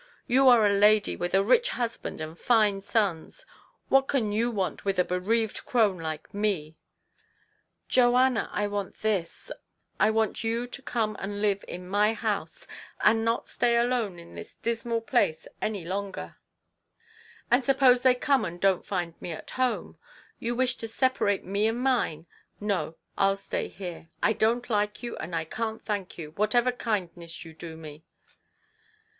[0.25, 3.45] "You are a lady, with a rich husband and fine sons.
[3.87, 6.75] What can you want with a bereaved crone like me?""
[7.97, 9.51] Joanna, I want this:
[9.99, 12.65] I want you to come and live in my house,
[13.01, 16.37] and not stay alone in this dismal place any longer."
[17.49, 19.99] 142 TO PLEASE HIS WIFE." And suppose they come arid don't find me at home?
[20.39, 22.25] You wish to separate me and mine!
[22.59, 24.09] No, I'll stay here.
[24.23, 28.03] I don't like you, and I can't thank you, whatever kindness you do me."